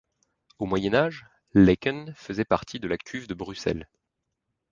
Au 0.57 0.65
Moyen 0.65 0.95
Âge, 0.95 1.27
Laeken 1.53 2.15
faisait 2.15 2.43
partie 2.43 2.79
de 2.79 2.87
la 2.87 2.97
cuve 2.97 3.27
de 3.27 3.35
Bruxelles. 3.35 3.87